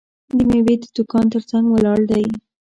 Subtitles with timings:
[0.35, 2.25] د میوې د دوکان ترڅنګ ولاړ دی.